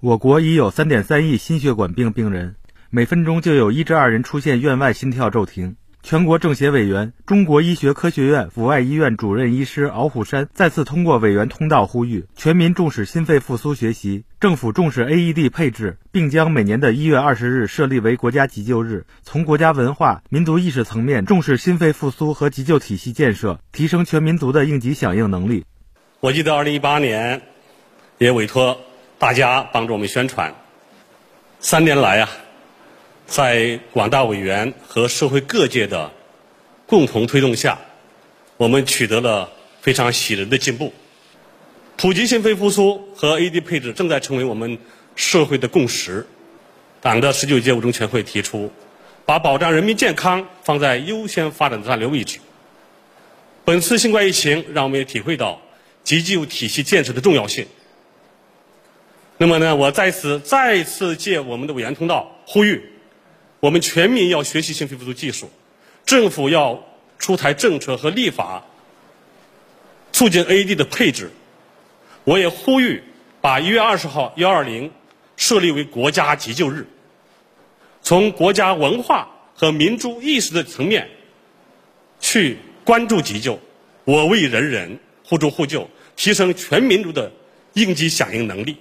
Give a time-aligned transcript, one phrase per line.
[0.00, 2.56] 我国已有3.3亿心血管病病人，
[2.90, 5.76] 每分钟就有一至二人出现院外心跳骤停。
[6.02, 25.64] 全国政协委员、中国医学科学院阜外医院主任医师敖虎山再次通过委员通道呼吁全民重视心肺复苏学习，政府重视 AED 配置，并将每年的一月二十日设立为国家急救日，从国家文化、民族意识层面重视心肺复苏和急救体系建设，提升全民族的应急响应能力。
[26.20, 27.40] 我记得二零一八年，
[28.18, 28.78] 也委托
[29.18, 30.54] 大家帮助我们宣传，
[31.58, 32.30] 三年来啊。
[33.26, 36.12] 在广大委员和社会各界的
[36.86, 37.78] 共同推动下，
[38.56, 39.50] 我们取得了
[39.80, 40.92] 非常喜人的进步。
[41.96, 44.78] 普及心肺复苏和 AED 配置正在成为我们
[45.16, 46.26] 社会的共识。
[47.00, 48.70] 党的十九届五中全会提出，
[49.24, 52.38] 把保障人民健康放在优先发展的战略位置。
[53.64, 55.60] 本次新冠疫情让我们也体会到
[56.04, 57.66] 急救体系建设的重要性。
[59.38, 62.90] 那么呢，我在此再次借我们的委员通道呼吁。
[63.60, 65.50] 我们全民要学习心肺复苏技术，
[66.04, 66.82] 政府要
[67.18, 68.64] 出台政策和立法，
[70.12, 71.30] 促进 AED 的配置。
[72.24, 73.02] 我也呼吁
[73.40, 74.90] 把一月二十号幺二零
[75.36, 76.86] 设立为国家急救日，
[78.02, 81.08] 从国家文化和民族意识的层面
[82.20, 83.58] 去关注急救，
[84.04, 87.32] 我为人人，互助互救，提升全民族的
[87.74, 88.76] 应急响应能力。